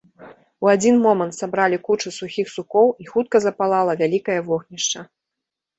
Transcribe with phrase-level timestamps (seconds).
[0.67, 4.99] У адзін момант сабралі кучу сухіх сукоў, і хутка запалала вялікае вогнішча.